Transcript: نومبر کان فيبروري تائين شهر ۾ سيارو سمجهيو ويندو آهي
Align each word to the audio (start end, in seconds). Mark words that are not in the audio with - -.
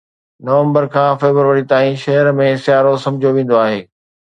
نومبر 0.47 0.83
کان 0.95 1.11
فيبروري 1.23 1.63
تائين 1.75 1.95
شهر 2.07 2.33
۾ 2.43 2.51
سيارو 2.67 2.99
سمجهيو 3.07 3.35
ويندو 3.41 3.65
آهي 3.67 3.83